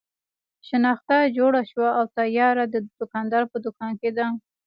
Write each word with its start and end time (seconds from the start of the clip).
شنخته 0.67 1.17
جوړه 1.37 1.61
او 1.97 2.03
تیاره 2.17 2.63
د 2.69 2.75
دوکاندار 2.99 3.43
په 3.51 3.57
دوکان 3.65 3.91
کې 4.01 4.09
ده. 4.17 4.25